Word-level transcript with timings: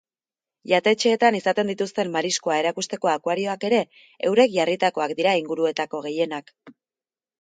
Jatetxeetan 0.69 1.35
izaten 1.39 1.69
dituzten 1.71 2.09
mariskoa 2.15 2.57
erakusteko 2.63 3.11
akuarioak 3.11 3.67
ere, 3.71 3.83
eurek 4.31 4.57
jarritakoak 4.57 5.15
dira 5.21 5.37
inguruetako 5.43 6.03
gehienak. 6.07 6.51